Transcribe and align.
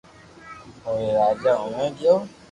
اووي 0.85 1.09
راجا 1.19 1.53
آوي 1.63 1.85
گيو 1.97 2.15